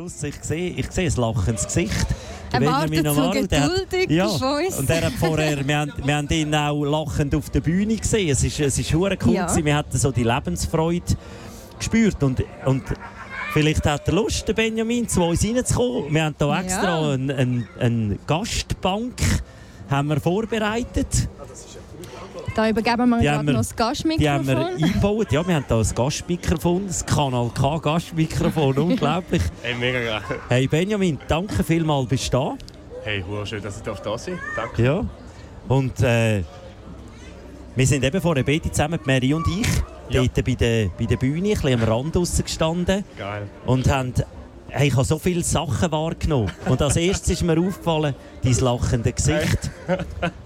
[0.00, 2.06] draussen, ich sehe, ich sehe ein lachendes Gesicht.
[2.52, 4.26] Er wartet so geduldig ja.
[4.26, 8.30] Und er hat vorher, wir, haben, wir haben ihn auch lachend auf der Bühne gesehen.
[8.30, 9.46] Es ist, es ist cool Ja.
[9.46, 9.64] gewesen.
[9.64, 11.16] Wir hatten so die Lebensfreude
[11.78, 12.82] gespürt und, und
[13.52, 16.12] vielleicht hat er Lust, der Benjamin, zu uns reinzukommen.
[16.12, 17.12] Wir haben hier extra Ja.
[17.12, 19.20] eine ein, ein Gastbank
[19.88, 21.28] haben wir vorbereitet.
[22.54, 23.82] Da übergeben wir Die gerade haben wir- noch das Die
[24.28, 24.84] haben wir Gastmikrofon.
[24.84, 25.32] eingebaut.
[25.32, 28.78] Ja, wir haben hier ein Gastmikrofon, ein Kanal K Gastmikrofon.
[28.78, 29.42] Unglaublich.
[29.62, 30.20] Hey, mega geil.
[30.48, 32.56] Hey Benjamin, danke vielmals, bist du da.
[33.04, 34.66] Hey, schön, dass ich da sein darf.
[34.66, 34.82] Danke.
[34.84, 35.04] Ja.
[35.68, 36.42] Und äh,
[37.76, 39.66] wir sind eben vorher beide zusammen, die Mary und ich,
[40.10, 40.22] Ja.
[40.22, 43.48] dort bei der, bei der Bühne, ein bisschen am Rand draussen gestanden Geil.
[43.64, 44.12] und haben,
[44.70, 46.50] hey, ich habe so viele Sachen wahrgenommen.
[46.66, 49.70] Und als erstes ist mir aufgefallen, dein lachende Gesicht.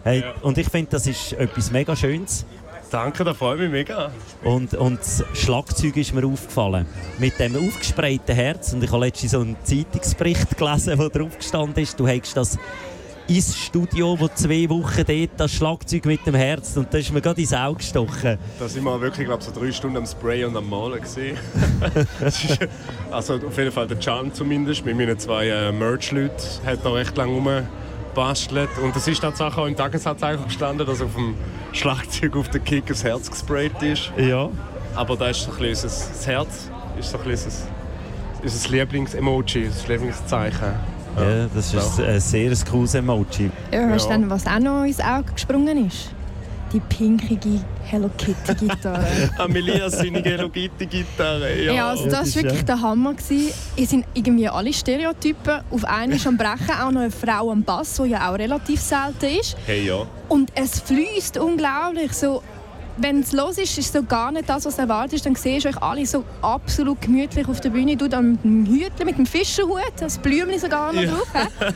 [0.02, 0.34] Hey, Ja.
[0.42, 2.45] Und ich finde, das ist etwas mega Schönes.
[2.91, 4.12] Danke, da freue ich mich mega.
[4.45, 6.87] Und, und das Schlagzeug ist mir aufgefallen.
[7.19, 8.73] Mit dem aufgesprayten Herz.
[8.73, 12.58] Und ich habe letztens so einen Zeitungsbericht gelesen, wo drauf gestanden ist, du hättest das
[13.28, 16.77] ins Studio, wo zwei Wochen dort das Schlagzeug mit dem Herz.
[16.77, 18.39] Und da ist mir gerade ins Auge gestochen.
[18.58, 21.03] Da sind wir wirklich, glaube so drei Stunden am Spray und am Malen
[22.20, 22.58] ist-
[23.11, 26.36] also auf jeden Fall der Can zumindest, mit meinen zwei äh, Merch-Leuten,
[26.67, 28.69] hat da recht lange rumgebastelt.
[28.83, 31.34] Und es ist tatsächlich auch im Tagessatz eigentlich gestanden, dass auf dem
[31.72, 34.12] Schlagzeug auf den Kick das Herz gesprayt ist.
[34.19, 34.50] Ja.
[34.95, 37.52] Aber da ist so ein bisschen das Herz ist so ein bisschen
[38.42, 40.75] unser Lieblings-Emoji, das Lieblingszeichen.
[41.17, 43.51] Ja, das ist ein sehr cooles Emoji.
[43.73, 44.17] Ja, weißt du Ja.
[44.19, 46.11] denn, was auch noch ins Auge gesprungen ist?
[46.73, 49.07] Die pinkige Hello Kitty Gitarre.
[49.39, 51.62] Amelia seine Hello Kitty Gitarre.
[51.62, 51.73] Ja.
[51.73, 53.15] Ja, also das war ist wirklich ja- der Hammer.
[53.77, 55.61] Ihr sind irgendwie alle Stereotypen.
[55.70, 58.81] Auf einen ist am Brechen auch noch eine Frau am Bass, die ja auch relativ
[58.81, 59.57] selten ist.
[59.67, 60.05] Hey ja.
[60.29, 62.12] Und es fließt unglaublich.
[62.12, 62.42] So,
[62.97, 65.27] wenn es los ist, ist so gar nicht das, was erwartet ist.
[65.27, 67.97] Dann siehst du euch alle so absolut gemütlich auf der Bühne.
[67.97, 71.11] Du dann mit dem Hütchen, mit dem Fischerhut, das Blümchen sogar noch Ja.
[71.11, 71.28] drauf.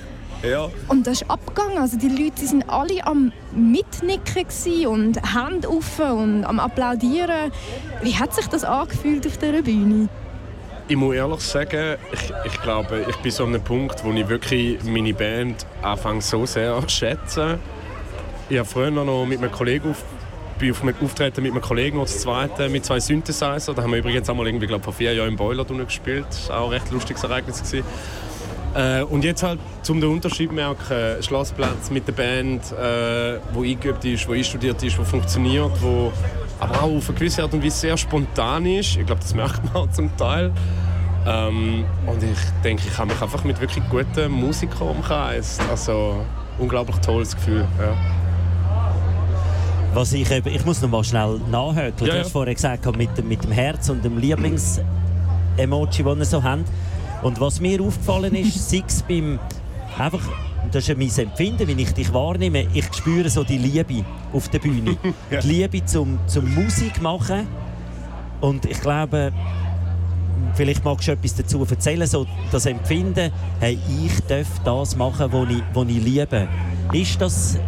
[0.49, 0.69] Ja.
[0.87, 1.79] Und das ist abgegangen.
[1.79, 7.51] Also die Leute die sind alle am Mitnicken und Hände offen und am Applaudieren.
[8.03, 10.09] Wie hat sich das angefühlt auf dieser Bühne?
[10.87, 14.29] Ich muss ehrlich sagen, ich, ich glaube, ich bin so an einem Punkt, wo ich
[14.29, 17.59] wirklich meine Band anfange so sehr zu schätzen.
[18.49, 20.05] Ich habe früher noch mit einem Kollegen auf,
[20.59, 23.75] bin auf einem Auftreten mit einem Kollegen, das zweite, mit zwei Synthesizer.
[23.75, 26.27] Da haben wir übrigens einmal irgendwie, glaube vor vier Jahren im Boiler drinnen gespielt.
[26.51, 27.63] Auch ein recht lustiges Ereignis.
[27.63, 27.85] Gewesen.
[28.75, 29.59] Äh, und jetzt halt,
[29.89, 34.83] um den Unterschied zu merken, Schlossplatz mit der Band, äh, wo eingeübt ist, wo einstudiert
[34.83, 36.13] ist, wo funktioniert, wo
[36.61, 38.97] aber auch auf eine gewisse Art und Weise sehr spontan ist.
[38.97, 40.53] Ich glaube, das merkt man auch zum Teil.
[41.27, 45.61] Ähm, und ich denke, ich habe mich einfach mit wirklich guten Musikern umkreist.
[45.71, 46.25] Also,
[46.59, 47.67] unglaublich tolles Gefühl.
[47.79, 48.18] Ja.
[49.99, 51.93] Was ich, eben, ich muss noch mal schnell nachhökeln.
[51.99, 52.19] Ja, du ja.
[52.21, 56.71] hast vorher gesagt, mit, dem- mit dem Herz und dem Lieblings-Emoji, das ihr so habt.
[57.23, 59.41] Und was mir aufgefallen ist, sei es beim...
[59.99, 60.21] Einfach,
[60.71, 62.69] das ist ja mein Empfinden, wenn ich dich wahrnehme.
[62.75, 64.97] Ich spüre so die Liebe auf der Bühne.
[65.33, 65.41] Ja.
[65.41, 67.49] Die Liebe zum, zum Musik machen.
[68.41, 69.33] Und ich glaube,
[70.55, 75.51] vielleicht magst du etwas dazu erzählen, so das Empfinden, hey, ich darf das machen, was
[75.51, 76.47] ich, was ich liebe.
[76.93, 77.59] Ist das...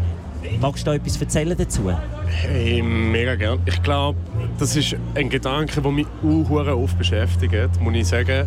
[0.58, 1.92] Magst du etwas erzählen dazu?
[2.26, 3.60] Hey, mega gern.
[3.66, 4.18] Ich glaube,
[4.58, 8.46] das ist ein Gedanke, der mich auch oft beschäftigt, muss ich sagen.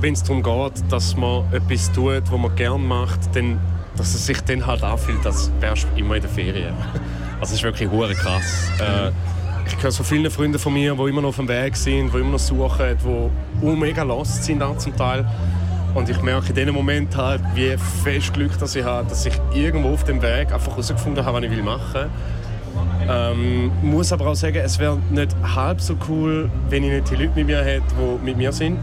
[0.00, 3.58] Wenn es darum geht, dass man etwas tut, was man gerne macht, dann,
[3.96, 6.74] dass es sich dann halt anfühlt, als wärst du immer in der Ferien.
[7.40, 8.70] Also es ist wirklich hure krass.
[8.78, 9.10] Äh,
[9.66, 12.18] ich höre so viele Freunde von mir, die immer noch auf dem Weg sind, die
[12.18, 12.96] immer noch suchen,
[13.62, 15.26] die mega lost sind auch zum Teil.
[15.94, 19.40] Und ich merke in diesem Moment halt, wie fest Glück dass ich habe, dass ich
[19.54, 22.10] irgendwo auf dem Weg einfach herausgefunden habe, was ich machen will.
[23.08, 27.16] Ähm, muss aber auch sagen, es wäre nicht halb so cool, wenn ich nicht die
[27.16, 28.80] Leute mit mir hätte, die mit mir sind.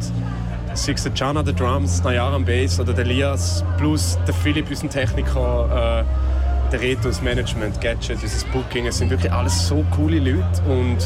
[0.73, 4.33] Sei es der Can an den Drums, Nayar am Bass oder der Elias, plus der
[4.33, 8.87] Philipp, unser Techniker, äh, der Reto, das Management, Gadget, unser Booking.
[8.87, 10.97] Es sind wirklich alles so coole Leute und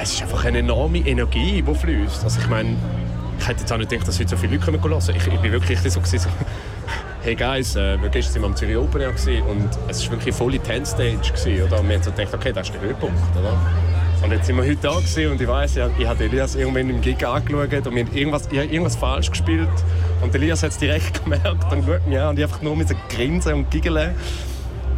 [0.00, 2.22] es ist einfach eine enorme Energie, die fließt.
[2.22, 2.76] Also ich meine,
[3.40, 5.16] ich hätte jetzt auch nicht gedacht, dass heute so viele Leute kommen hören.
[5.16, 6.28] Ich, ich bin wirklich so, gewesen, so
[7.22, 10.12] hey guys, äh, wir gestern sind wir am Zürich Open Air gewesen und es war
[10.12, 11.16] wirklich eine volle Tent-Stage.
[11.16, 11.80] gewesen, Oder?
[11.80, 13.36] Und wir haben so gedacht, okay, das ist der Höhepunkt.
[13.36, 13.58] Oder?
[14.22, 16.90] Und jetzt sind wir heute da gewesen und ich weiss, ich, ich habe Elias irgendwann
[16.90, 19.68] im Gig angeschaut und wir haben irgendwas, ich habe irgendwas falsch gespielt.
[20.20, 22.88] Und Elias hat es direkt gemerkt und schaut mich an und ich einfach nur mit
[22.88, 24.14] so grinsen und giggeln.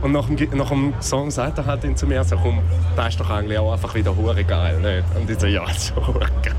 [0.00, 2.58] Und nach dem, nach dem Song sagt er halt zu mir so, komm,
[2.96, 4.80] das ist doch eigentlich auch einfach wieder hure geil.
[4.80, 5.04] Nicht?
[5.16, 6.56] Und ich so, ja, so hure geil.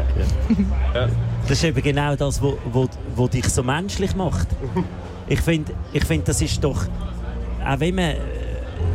[0.93, 1.09] Ja.
[1.47, 4.47] Das ist eben genau das, was wo, wo dich so menschlich macht.
[5.27, 6.85] Ich finde, ich find, das ist doch,
[7.65, 8.17] auch wenn man, äh,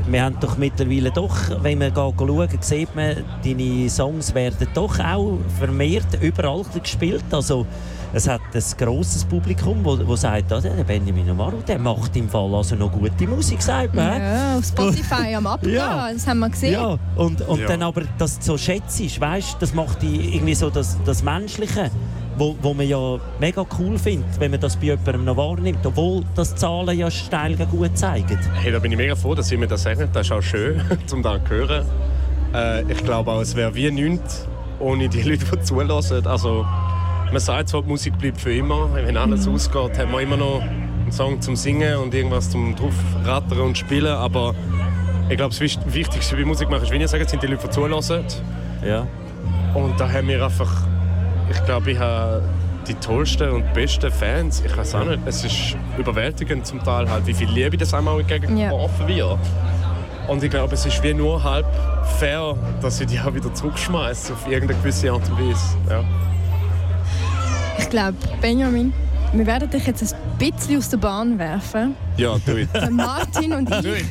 [0.06, 5.38] wir haben doch mittlerweile doch, wenn man schaut, sieht man, deine Songs werden doch auch
[5.58, 7.24] vermehrt überall gespielt.
[7.30, 7.66] Also
[8.12, 12.28] es hat ein grosses Publikum, wo, wo sagt, oh, der Benjamin Amaro, der macht im
[12.28, 14.20] Fall also noch gute Musik, sagt man.
[14.20, 16.10] Ja, auf Spotify am Abgehen, ja.
[16.12, 16.72] das haben wir gesehen.
[16.72, 17.66] Ja, und, und ja.
[17.66, 21.90] dann aber, dass du so schätzt, weißt, das macht die irgendwie so das, das Menschliche
[22.38, 26.22] wo, wo man ja mega cool findet, wenn man das bei jemandem noch wahrnimmt, obwohl
[26.34, 28.38] das Zahlen ja steil gut zeigen.
[28.54, 30.08] Hey, da bin ich mega froh, dass Sie mir das sagen.
[30.12, 30.80] Das ist auch schön,
[31.12, 31.84] um das zu hören.
[32.54, 34.46] Äh, ich glaube auch, es wäre wie nichts
[34.80, 36.26] ohne die Leute, die zulassen.
[36.26, 36.64] Also,
[37.30, 38.88] man sagt zwar, die Musik bleibt für immer.
[38.94, 39.54] Wenn alles mhm.
[39.54, 44.14] ausgeht, haben wir immer noch einen Song zum Singen und irgendwas zum draufrattern und spielen.
[44.14, 44.54] Aber
[45.28, 47.70] ich glaube, das Wichtigste bei Musik machen ist, wie ihr sagt, sind die Leute, die
[47.70, 48.24] zulassen.
[48.86, 49.06] Ja.
[49.74, 50.86] Und da haben wir einfach
[51.50, 52.42] ich glaube, ich habe
[52.86, 54.62] die tollsten und besten Fans.
[54.64, 58.20] Ich weiß auch nicht, es ist überwältigend zum Teil, halt, wie viel Liebe das einmal
[58.20, 59.30] entgegengeworfen yeah.
[59.30, 59.38] wird.
[60.28, 61.66] Und ich glaube, es ist wie nur halb
[62.18, 65.76] fair, dass ich die auch wieder zurückschmeiße auf irgendeine gewisse Art und Weise.
[65.88, 66.04] Ja.
[67.78, 68.92] Ich glaube, Benjamin,
[69.32, 71.94] wir werden dich jetzt ein bisschen aus der Bahn werfen.
[72.16, 72.68] Ja, it.
[72.90, 73.82] Martin und ich.
[73.82, 74.06] Do it.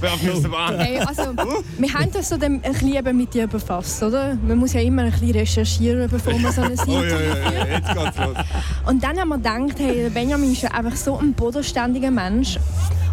[0.00, 0.78] Werf mich aus der Bahn.
[0.78, 1.32] Hey, also,
[1.78, 4.36] wir haben das so ein bisschen mit dir befasst, oder?
[4.46, 7.64] Man muss ja immer ein bisschen recherchieren, bevor man so eine Seite Oh ja, ja,
[7.66, 8.36] ja, jetzt geht's los.
[8.86, 12.58] Und dann haben wir gedacht, hey, Benjamin ist ja einfach so ein bodenständiger Mensch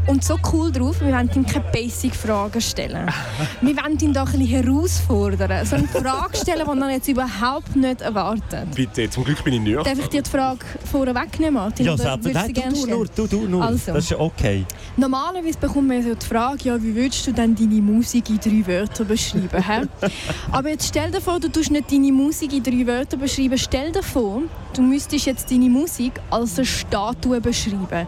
[0.08, 3.10] und so cool drauf, wir wollen ihm keine Basic-Fragen stellen.
[3.62, 5.66] wir wollen ihn doch ein bisschen herausfordern.
[5.66, 8.68] So eine Frage stellen, die er jetzt überhaupt nicht erwartet.
[8.76, 9.78] Bitte, zum Glück bin ich nicht.
[9.78, 10.60] Darf ich dir die Frage
[10.92, 11.86] vorher wegnehmen, Martin?
[11.86, 12.84] Ja, selbstverständlich.
[12.84, 13.64] Du, du, nur, du, du nur.
[13.64, 14.66] Also, das ist okay.
[14.98, 18.68] Normalerweise bekommt man so die Frage, ja, wie würdest du denn deine Musik in drei
[18.68, 19.90] Wörtern beschreiben?
[20.52, 23.58] Aber jetzt stell dir vor, du tust nicht deine Musik in drei Wörtern beschreiben.
[23.58, 24.42] Stell dir vor,
[24.76, 28.08] du müsstest jetzt deine Musik als eine Statue beschreiben.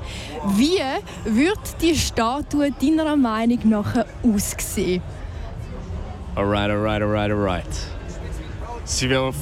[0.58, 0.80] Wie
[1.26, 5.02] würde die Statue deiner Meinung nach aussehen?
[6.36, 7.66] Alright, alright, alright, alright.
[8.84, 9.34] Sie wäre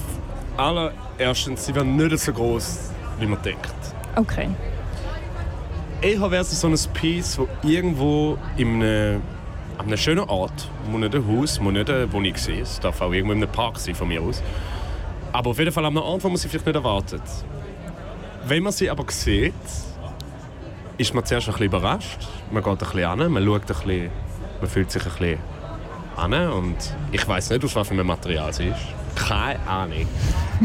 [0.58, 3.74] allererstens, sie wäre nicht so groß, wie man denkt.
[4.16, 4.50] Okay.
[6.02, 9.22] Eher wäre es so ein Piece, wo irgendwo in einem,
[9.78, 13.02] an einem schönen Ort, muss nicht ein Haus, muss nicht eine Wohnung sein, es darf
[13.02, 14.44] auch irgendwo in einem Park sein von mir aus,
[15.32, 17.22] aber auf jeden Fall an einem Ort, wo man sie vielleicht nicht erwartet.
[18.46, 19.54] Wenn man sie aber sieht,
[20.98, 22.28] ist man zuerst ein bisschen überrascht.
[22.52, 24.10] Man geht ein bisschen an, man schaut ein bisschen,
[24.62, 25.40] man fühlt sich ein bisschen
[26.16, 26.78] an und
[27.12, 28.80] ich weiß nicht, aus was für einem Material sie ist.
[29.16, 30.08] Keine Ahnung.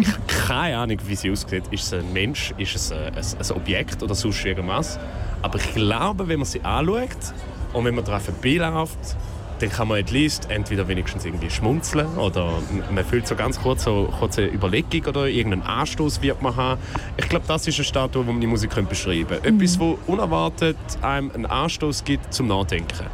[0.01, 1.65] Ich habe keine Ahnung, wie sie aussieht.
[1.71, 4.99] Ist es ein Mensch, ist es ein, ein, Objekt oder sonst irgendwas?
[5.43, 7.35] Aber ich glaube, wenn man sie anschaut
[7.73, 9.17] und wenn man daran vorbeiläuft,
[9.58, 12.50] dann kann man at least entweder wenigstens irgendwie schmunzeln oder
[12.93, 16.81] man fühlt so ganz kurz so kurze Überlegung oder irgendeinen Anstoß wird man haben.
[17.16, 19.50] Ich glaube, das ist eine Statue, die man die Musik beschreiben könnte.
[19.50, 19.60] Mhm.
[19.60, 23.06] Etwas, wo unerwartet einem einen Anstoß gibt zum Nachdenken.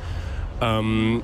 [0.61, 1.23] Ähm,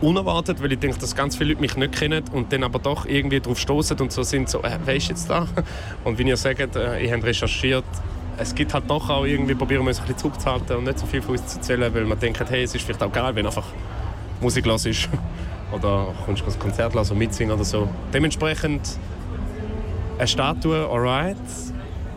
[0.00, 3.06] unerwartet, weil ich denke, dass ganz viele Leute mich nicht kennen und dann aber doch
[3.06, 5.46] irgendwie darauf stoßen und so sind so, äh, wer ist jetzt da?
[6.04, 7.84] Und wie ihr sagt, äh, ich habe recherchiert,
[8.36, 11.06] es gibt halt doch auch irgendwie, probieren wir uns ein bisschen zurückzuhalten und nicht so
[11.06, 13.46] viel von uns zu erzählen, weil man denkt, hey, es ist vielleicht auch geil, wenn
[13.46, 13.66] einfach
[14.44, 14.86] Musik hörst
[15.72, 17.88] oder kommst du ein Konzert hören, mitsingen oder so.
[18.12, 18.98] Dementsprechend
[20.18, 21.36] eine Statue, alright.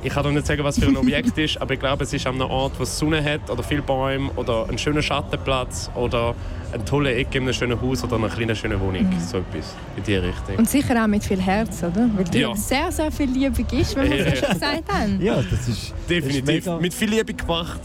[0.04, 2.28] Ich kann doch nicht sagen, was für ein Objekt ist, aber ich glaube, es ist
[2.28, 6.36] an einem Ort, wo es Sonne hat oder viele Bäume oder einen schönen Schattenplatz oder
[6.72, 9.10] eine tolle Ecke in einem schönen Haus oder eine kleine schöne Wohnung.
[9.10, 9.20] Mhm.
[9.20, 10.58] So etwas in die Richtung.
[10.58, 12.10] Und sicher auch mit viel Herz, oder?
[12.16, 12.56] Weil dir ja.
[12.56, 15.22] sehr, sehr viel Liebe gibst, wie wir es schon gesagt haben.
[15.22, 15.94] Ja, das ist...
[16.10, 16.66] Definitiv.
[16.66, 17.81] Das ist mit viel Liebe gemacht.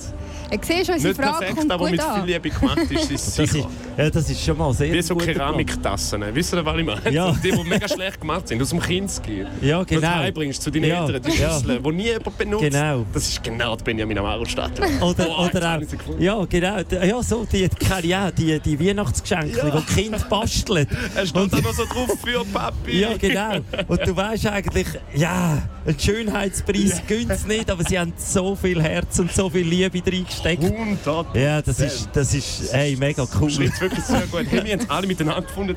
[0.52, 3.34] Ich sehe schon, unsere Frage perfekt, kommt aber gut mit viel Liebe gemacht ist es
[3.36, 3.58] sicher.
[3.58, 6.22] Ist, ja, das ist schon mal sehr Wie so Keramiktassen.
[6.34, 7.10] Wisst ihr, was ich meine?
[7.10, 7.32] Ja.
[7.42, 9.46] Die, die mega schlecht gemacht sind, aus dem Kinski.
[9.62, 10.20] Ja, genau.
[10.20, 11.06] Die du bringst zu deinen ja.
[11.06, 11.52] Eltern, die ja.
[11.52, 12.64] Schüsseln, die nie jemand benutzt.
[12.64, 13.06] Genau.
[13.14, 14.86] Das ist genau die Benjamin Amaro-Statue.
[15.00, 16.76] Oder, oh, oder auch, ja, genau.
[17.02, 17.68] Ja, so, die,
[18.02, 19.80] ja, die, die Weihnachtsgeschenke, ja.
[19.80, 20.88] die Kind bastelt.
[21.14, 23.00] Er steht da noch so drauf für Papi.
[23.00, 23.60] Ja, genau.
[23.88, 28.82] Und du weißt eigentlich, ja, einen Schönheitspreis gönnt es nicht, aber sie haben so viel
[28.82, 30.41] Herz und so viel Liebe reingesteckt.
[30.44, 33.48] 100 ja, das ist, das ist hey, mega cool.
[33.48, 34.46] Das ist wirklich sehr gut.
[34.48, 35.76] Hey, wir haben alle miteinander gefunden.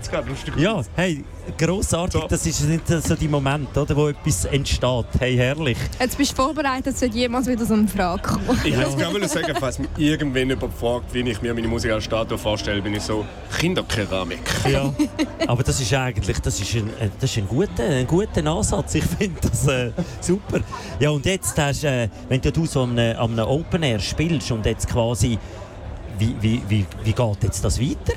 [0.58, 1.24] Ja, hey,
[1.58, 2.22] grossartig.
[2.22, 2.28] So.
[2.28, 5.06] Das ist nicht so die Moment, oder, wo etwas entsteht.
[5.20, 5.78] Hey, herrlich.
[6.00, 8.60] Jetzt bist du vorbereitet, es jemals wieder so eine Frage kommen.
[8.64, 12.04] Ich wollte gerne sagen, falls mich irgendwann jemand fragt, wie ich mir meine Musik als
[12.04, 13.26] Statue vorstelle, bin ich so
[13.58, 14.40] Kinderkeramik.
[14.70, 14.94] Ja,
[15.48, 18.96] aber das ist eigentlich das ist ein, äh, das ist ein, guter, ein guter Ansatz.
[18.96, 20.60] Ich finde das äh, super.
[21.00, 24.66] Ja, und jetzt hast äh, wenn du so an einem, einem Open Air spielst und
[24.66, 25.38] jetzt quasi,
[26.18, 28.14] wie, wie, wie, wie geht jetzt das weiter?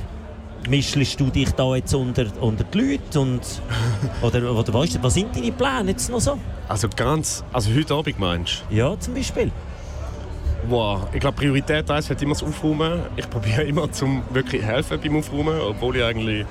[0.68, 3.20] Mischst du dich da jetzt unter, unter die Leute?
[3.20, 3.42] Und,
[4.22, 6.38] oder, oder weißt du, was sind deine Pläne jetzt noch so?
[6.68, 8.76] Also ganz, also heute Abend meinst du?
[8.76, 9.50] Ja, zum Beispiel.
[10.68, 13.00] Wow, ich glaube Priorität 1 wird immer das Aufräumen.
[13.16, 16.44] Ich probiere immer zum wirklich helfen beim Aufräumen, obwohl ich eigentlich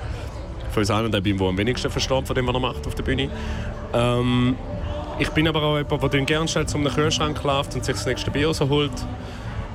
[0.70, 2.94] von uns allen der bin, der am wenigsten versteht von dem, was er macht auf
[2.94, 3.28] der Bühne.
[3.92, 4.56] Ähm,
[5.18, 8.30] ich bin aber auch jemand, der gerne schnell zum Kühlschrank läuft und sich das nächste
[8.30, 8.92] Bier holt.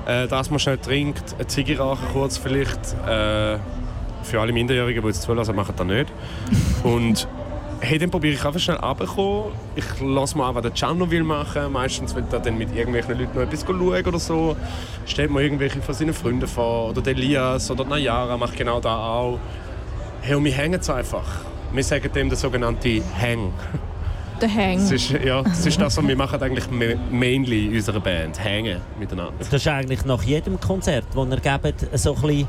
[0.06, 2.80] Äh, das man schnell trinkt, eine rauchen kurz vielleicht.
[3.08, 3.60] Äh,
[4.24, 6.08] für alle Minderjährigen, die jetzt zulassen, machen das nicht.
[6.84, 7.28] Und
[7.84, 9.52] hey, dann probiere ich einfach schnell runterzukommen.
[9.76, 11.72] Ich lasse mal an, was der Gianno will machen.
[11.72, 14.56] Meistens will er dann mit irgendwelchen Leuten noch etwas schauen oder so.
[15.06, 16.90] Stellt mir irgendwelche von seinen Freunden vor.
[16.90, 19.40] Oder der Elias oder Nayara macht genau das auch.
[20.22, 21.26] Hey, und wir hängen es einfach.
[21.74, 23.52] Wir sagen dem der sogenannte Hang.
[24.40, 24.78] Der Hang.
[24.78, 28.42] Das ist, ja, das ist das, was wir machen eigentlich mainly in unserer Band.
[28.42, 29.34] Hängen miteinander.
[29.40, 32.48] Das ist eigentlich nach jedem Konzert, das ihr gebt, so ein bisschen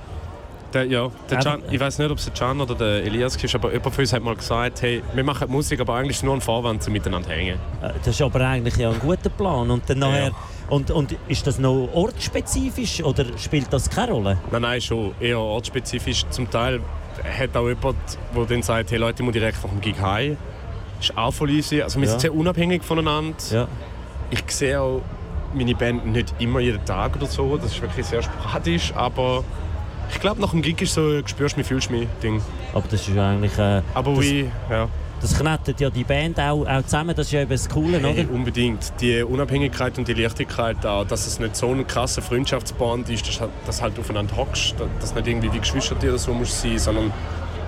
[0.74, 3.54] der, ja, der Can, ich weiß nicht, ob es der Can oder der Elias ist,
[3.54, 6.22] aber jemand von uns hat mal gesagt, hey, wir machen Musik, aber eigentlich ist es
[6.24, 7.58] nur ein Vorwand, um miteinander zu hängen.
[7.80, 9.70] Äh, das ist aber eigentlich ja ein guter Plan.
[9.70, 10.32] Und, dann nachher, ja.
[10.68, 14.38] und, und ist das noch ortsspezifisch oder spielt das keine Rolle?
[14.50, 15.14] Nein, nein, schon.
[15.20, 16.24] Eher ortsspezifisch.
[16.30, 16.80] Zum Teil
[17.38, 17.96] hat auch jemand,
[18.34, 20.36] der dann sagt, hey Leute, ich muss direkt vom Gig heim.
[21.00, 21.82] Ist auch voll easy.
[21.82, 22.10] Also wir ja.
[22.10, 23.36] sind sehr unabhängig voneinander.
[23.50, 23.68] Ja.
[24.30, 25.02] Ich sehe auch
[25.54, 27.56] meine Band nicht immer jeden Tag oder so.
[27.56, 29.44] Das ist wirklich sehr sporadisch, aber
[30.10, 32.40] ich glaube, nach dem Gig ist so, spürst du mich, fühlst du mich, Ding.
[32.72, 33.56] Aber das ist ja eigentlich...
[33.58, 34.88] Äh, Aber das, wie, ja.
[35.20, 38.24] Das knettet ja die Band auch, auch zusammen, das ist ja eben das Coole, hey,
[38.24, 38.34] oder?
[38.34, 38.92] Unbedingt.
[39.00, 43.48] Die Unabhängigkeit und die Leichtigkeit auch, dass es nicht so ein krasser Freundschaftsband ist, dass,
[43.64, 47.12] dass halt aufeinander hockst, dass nicht irgendwie wie Geschwister oder so musst sein, sondern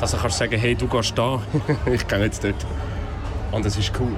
[0.01, 1.41] dass du kannst sagen, hey, du gehst da,
[1.91, 2.67] ich gehe jetzt dort.
[3.53, 4.13] Und das ist cool.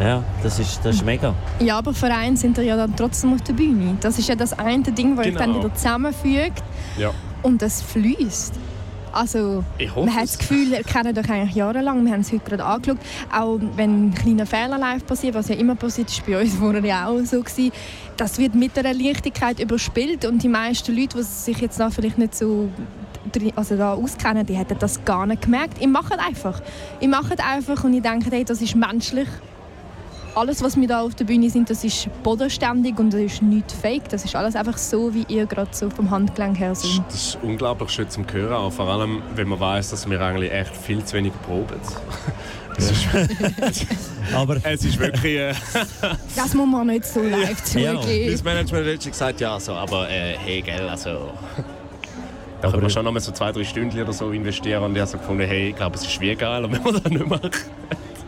[0.00, 1.34] Ja, das ist, das ist mega.
[1.58, 3.96] Ja, aber Vereine sind ja dann trotzdem auf der Bühne.
[4.00, 5.40] Das ist ja das eine Ding, das genau.
[5.40, 6.62] euch dann wieder zusammenfügt.
[6.96, 7.10] Ja
[7.42, 8.54] und es fließt.
[9.12, 9.64] Also,
[9.94, 12.04] man hat das Gefühl, wir kennen euch eigentlich jahrelang.
[12.04, 12.98] Wir haben es heute gerade angeschaut.
[13.32, 16.84] Auch wenn ein kleiner Fehler live passiert, was ja immer passiert ist, bei uns vorher
[16.84, 17.72] ja auch so gewesen,
[18.18, 22.18] das wird mit einer Leichtigkeit überspielt und die meisten Leute, die sich jetzt da vielleicht
[22.18, 22.68] nicht so
[23.56, 25.78] also da auskennen, die hätten das gar nicht gemerkt.
[25.80, 26.60] Ich mache es einfach.
[27.00, 29.28] Ich mache es einfach und ich denke, hey, das ist menschlich
[30.36, 33.72] alles, was wir da auf der Bühne sind, das ist bodenständig und das ist nicht
[33.72, 34.08] fake.
[34.10, 37.02] Das ist alles einfach so, wie ihr gerade so vom Handgelenk her sind.
[37.08, 40.52] Das ist unglaublich schön zum Hören, auch vor allem, wenn man weiß, dass wir eigentlich
[40.52, 41.80] echt viel zu wenig proben.
[42.76, 43.06] Es ist,
[44.34, 45.36] Aber es ist wirklich.
[45.38, 45.54] Äh
[46.36, 47.98] das muss man nicht so live zugeben.
[48.06, 48.30] Ja.
[48.30, 51.32] Das Management hat schon gesagt, ja, so, aber äh, hey, gell, also.
[52.60, 54.82] Da können wir schon noch mal so zwei, drei Stunden oder so investieren.
[54.82, 57.04] Und ich habe so gefunden, hey, ich glaube, es ist wie geil, wenn wir das
[57.04, 57.50] nicht machen.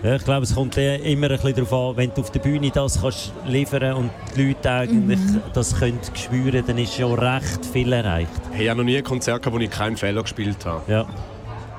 [0.01, 2.71] Ja, ich glaube, es kommt immer ein bisschen darauf an, wenn du auf der Bühne
[2.71, 5.43] das kannst liefern und die Leute eigentlich mhm.
[5.53, 8.31] das können spüren, dann ist schon recht viel erreicht.
[8.53, 10.83] Hey, ich habe noch nie ein Konzert gehabt, wo ich keinen Fehler gespielt habe.
[10.87, 11.07] Ja.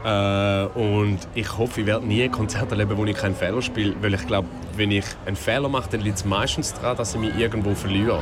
[0.04, 3.96] Äh, und ich hoffe, ich werde nie ein Konzert erleben, wo ich keinen Fehler spiele,
[4.02, 7.22] weil ich glaube, wenn ich einen Fehler mache, dann liegt es meistens daran, dass ich
[7.22, 8.22] mich irgendwo verliere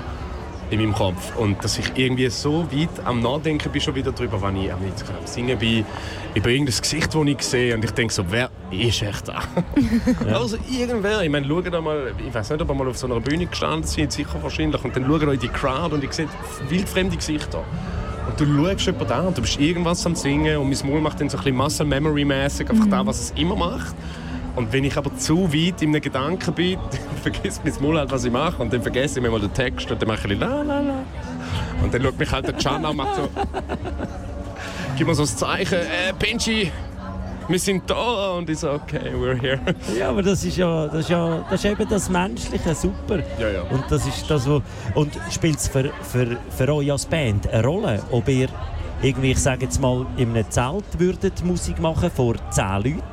[0.69, 1.35] in meinem Kopf.
[1.37, 4.79] Und dass ich irgendwie so weit am Nachdenken bin schon wieder darüber, wenn ich am
[5.25, 5.85] Singen bin,
[6.35, 9.41] über irgendein Gesicht, das ich sehe und ich denke so, wer ist echt da?
[10.27, 10.39] Ja.
[10.39, 11.21] Also irgendwer.
[11.21, 13.83] Ich meine, schaut mal, ich weiß nicht, ob ihr mal auf so einer Bühne gestanden
[13.83, 16.27] seid, sicher wahrscheinlich, und dann schaut in die Crowd und ich sehe
[16.67, 17.63] wildfremde Gesichter.
[18.27, 21.21] Und du schaust jemanden an und du bist irgendwas am Singen und mein Maul macht
[21.21, 22.91] dann so ein bisschen Muscle Memory mäßig einfach mhm.
[22.91, 23.95] das, was es immer macht.
[24.55, 28.11] Und wenn ich aber zu weit in einem Gedanken bin, dann vergisst mein Maul halt,
[28.11, 28.61] was ich mache.
[28.61, 31.03] Und dann vergesse ich mir mal den Text und dann mache ich la la la.
[31.81, 33.29] Und dann schaut mich halt der Can an und macht so...
[34.97, 36.71] Gib mir so ein Zeichen, äh, Benji,
[37.49, 39.59] wir sind da und ich so, okay, we're here.
[39.97, 43.19] Ja, aber das ist ja, das ist ja das ist eben das Menschliche, super.
[43.39, 43.61] Ja, ja.
[43.63, 44.61] Und das ist das, wo,
[44.95, 48.49] und spielt es für, für, für euch als Band eine Rolle, ob ihr
[49.01, 53.03] irgendwie, ich sage jetzt mal, in einem Zelt würdet Musik machen vor zehn Leuten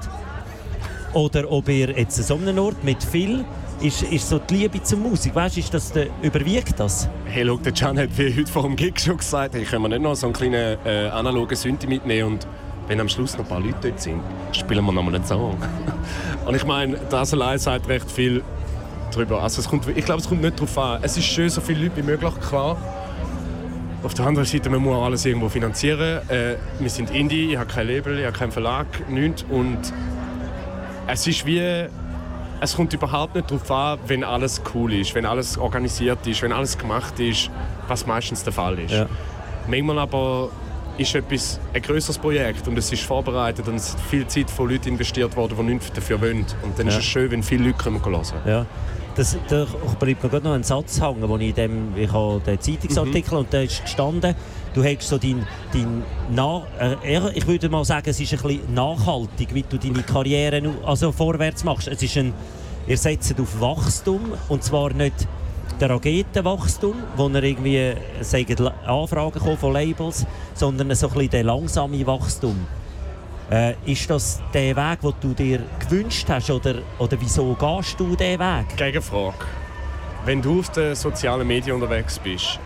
[1.13, 3.45] oder ob ihr jetzt an so einem Ort mit viel
[3.81, 7.09] ist, ist so die Liebe zur Musik, weißt, ist das der, überwiegt das?
[7.27, 9.89] Hey, schau, der Can hat wie heute vor dem Gig schon gesagt, hey, können wir
[9.91, 12.47] nicht noch so einen kleinen äh, analogen Synthi mitnehmen und
[12.89, 14.21] wenn am Schluss noch ein paar Leute dort sind,
[14.53, 15.57] spielen wir noch mal einen Song.
[16.47, 18.43] und ich meine, das allein sagt recht viel
[19.13, 19.43] darüber.
[19.43, 20.99] Also es kommt, ich glaube, es kommt nicht darauf an.
[21.03, 22.77] Es ist schön, so viele Leute wie möglich, klar.
[24.03, 26.29] Auf der anderen Seite, man muss alles irgendwo finanzieren.
[26.29, 29.45] Äh, wir sind Indie, ich habe kein Label, ich habe keinen Verlag, nichts.
[29.49, 29.79] Und
[31.07, 31.89] es ist wie
[32.61, 36.53] es kommt überhaupt nicht darauf an, wenn alles cool ist, wenn alles organisiert ist, wenn
[36.53, 37.51] alles gemacht ist,
[37.89, 38.93] was meistens der Fall ist.
[38.93, 39.07] Ja.
[39.69, 40.51] Manchmal aber
[40.99, 44.71] ist etwas ein größeres Projekt und es ist vorbereitet und es ist viel Zeit von
[44.71, 46.47] Leuten investiert worden, die nichts dafür wollen.
[46.63, 46.93] Und dann ja.
[46.93, 48.23] ist es schön, wenn viele Leute hören können.
[48.47, 48.67] Ja.
[49.17, 49.65] Das, da
[50.01, 53.35] bleibt mir gerade noch ein Satz hängen, wo ich in dem, ich habe den Zeitungsartikel
[53.35, 53.39] mhm.
[53.39, 54.35] und da ist gestanden,
[54.75, 56.03] du hast so dein, dein
[56.35, 60.63] Na äh, ich würde mal sagen, es ist ein bisschen nachhaltig, wie du deine Karriere
[60.85, 61.87] also vorwärts machst.
[61.87, 62.33] Es ist ein,
[62.89, 65.29] ihr setzt auf Wachstum und zwar nicht
[65.81, 72.67] der Raketenwachstum, wo er irgendwie sagen, Anfragen von Labels, sondern so ein bisschen langsame Wachstum.
[73.51, 78.17] Äh, ist das der Weg, den du dir gewünscht hast oder, oder wieso gehst du
[78.17, 78.77] diesen Weg?
[78.77, 79.45] Gegenfrage.
[80.25, 82.59] Wenn du auf den sozialen Medien unterwegs bist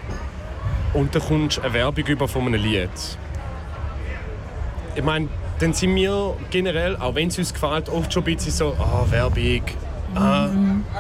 [0.95, 2.91] und dann kommst eine Werbung über von einem Lied,
[4.95, 8.53] ich meine, dann sind wir generell, auch wenn es uns gefällt, oft schon ein bisschen
[8.53, 9.63] so, ah, Werbung.
[10.15, 10.49] Ah.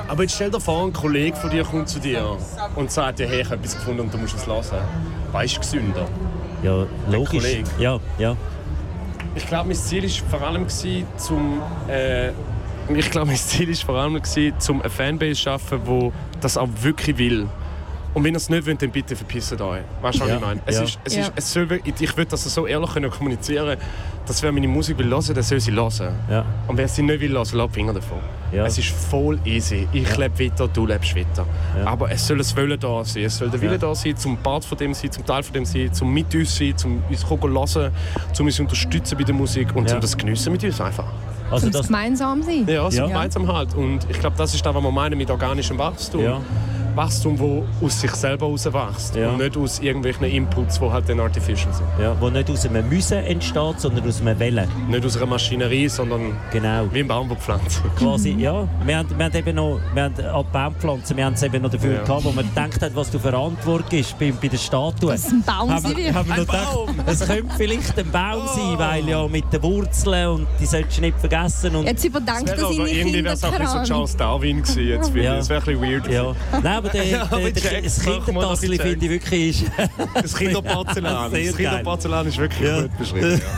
[0.06, 2.36] Aber jetzt stell dir vor, ein Kollege von dir kommt zu dir
[2.76, 4.62] und sagt dir, hey, ich habe etwas gefunden und du musst es hören.
[5.32, 6.06] Weißt du gesünder?
[6.62, 7.42] Ja, logisch.
[7.42, 7.70] Kollege.
[7.78, 8.36] Ja, ja.
[9.34, 12.30] Ich glaube, mein Ziel war vor allem, zum, äh,
[12.94, 16.56] ich glaube, mein Ziel ist vor allem, gewesen, zum eine Fanbase zu schaffen, die das
[16.56, 17.48] auch wirklich will.
[18.18, 19.80] Und wenn ihr es nicht wollt, dann bitte verpisst euch.
[20.02, 20.34] Weißt du, was Ja.
[20.34, 20.60] ich meine?
[20.66, 20.82] Es Ja.
[20.82, 21.20] ist, es Ja.
[21.22, 23.78] ist, es soll, ich will das so ehrlich können kommunizieren
[24.26, 26.14] dass wer meine Musik will hören, der soll sie hören.
[26.28, 26.44] ja.
[26.66, 28.18] Und wer sie nicht will hören, lässt Finger davon.
[28.52, 28.66] Ja.
[28.66, 29.86] Es ist voll easy.
[29.92, 31.46] Ich lebe weiter, du lebst weiter.
[31.78, 31.86] Ja.
[31.86, 33.22] Aber es soll ein Wollen da sein.
[33.22, 33.78] Es soll der Wille Ja.
[33.78, 36.56] da sein, zum Part von dem sein, zum Teil von dem sein, zum mit uns
[36.56, 37.92] sein, zum uns hören,
[38.32, 39.90] zum uns unterstützen bei der Musik und Ja.
[39.92, 41.06] zum das geniessen mit uns einfach.
[41.50, 42.66] Also Zum das, gemeinsam sein.
[42.68, 43.06] Ja, so Ja.
[43.06, 43.74] gemeinsam halt.
[43.74, 46.22] Und ich glaube, das ist das, was wir meinen mit organischem Wachstum.
[46.98, 47.36] Wachstum,
[47.80, 49.30] das aus sich selber herauswächst Ja.
[49.30, 51.86] und nicht aus irgendwelchen Inputs, die halt dann artificial sind.
[52.00, 54.68] ja, wo nicht aus einem Müssen entsteht, sondern aus einem Wellen.
[54.88, 56.84] Nicht aus einer Maschinerie, sondern Genau.
[56.92, 57.82] wie ein Baum, der pflanzt.
[57.96, 58.66] Quasi, ja.
[58.84, 61.70] Wir haben, wir haben eben noch, wir haben die Baumpflanzen, wir haben es eben noch
[61.70, 62.02] dafür Ja.
[62.04, 65.12] gehabt, wo man gedacht hat, was du Verantwortung ist bei, bei der Statue.
[65.12, 66.76] Dass es ein Baum haben sein haben wir noch gedacht,
[67.06, 71.02] es könnte vielleicht ein Baum sein, weil ja mit den Wurzeln und die solltest du
[71.02, 71.76] nicht vergessen.
[71.76, 73.92] Und, Jetzt er Wäre aber seine irgendwie Kinder wäre es auch ein bisschen so.
[73.92, 74.86] Charles Darwin gewesen.
[74.88, 75.32] Jetzt, finde Ja.
[75.34, 75.38] ich.
[75.38, 76.08] Das wäre ein bisschen weird.
[76.12, 76.34] ja.
[76.62, 79.72] Nein, aber der, Ja, der, der, das ein finde ich wirklich ist,
[80.14, 81.30] Das Kinderporzellan.
[81.32, 81.56] Das.
[81.56, 82.80] Kinderporzellan ist wirklich Ja.
[82.82, 83.40] gut beschrieben.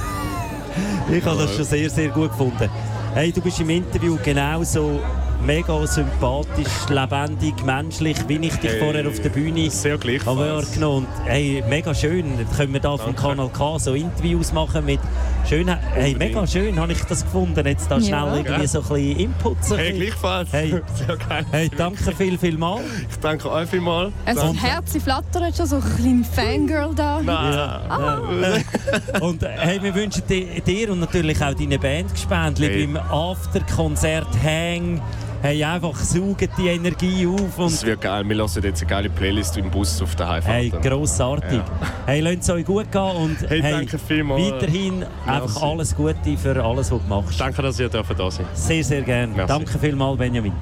[1.13, 2.71] Ich habe das schon sehr, sehr gut gefunden.
[3.15, 5.01] Hey, du bist im Interview genauso
[5.45, 11.07] mega sympathisch, lebendig, menschlich, wie ich dich Hey, vorher auf der Bühne Sehr habe wahrgenommen.
[11.09, 12.47] Und, hey, mega schön.
[12.57, 13.21] Können wir da vom Danke.
[13.23, 15.01] Kanal K so Interviews machen mit
[15.49, 15.69] schön.
[15.95, 17.67] Hey, mega schön habe ich das gefunden.
[17.67, 18.37] Jetzt da schnell Ja.
[18.37, 19.57] irgendwie so ein bisschen Input.
[19.73, 20.53] Ein Hey, gleichfalls.
[20.53, 20.81] Hey.
[21.51, 22.81] Hey, danke viel, viel mal.
[23.11, 24.13] Ich danke euch vielmals.
[24.25, 27.21] Also das Herz flattert schon, so ein kleiner Fangirl da.
[27.23, 27.53] Nein.
[27.55, 29.21] Ja.
[29.21, 32.87] Und äh, hey, wir wünschen di- dir und natürlich auch deinen Bandgespendli Hey.
[32.87, 35.01] beim After-Konzert-Hang
[35.43, 38.29] hey, einfach saugen die Energie auf Das und wird geil.
[38.29, 40.55] Wir hören jetzt eine geile Playlist im Bus auf der Heimfahrt.
[40.55, 41.59] hey, grossartig.
[41.59, 41.65] Ja.
[42.07, 44.43] Hey, lasst es euch gut gehen und Hey, vielmals.
[44.53, 47.41] weiterhin einfach alles Gute für alles, was du machst.
[47.41, 48.41] Danke, dass ihr da sein dürft.
[48.55, 49.47] Sehr, sehr gerne.
[49.47, 50.53] Danke vielmals, Benjamin.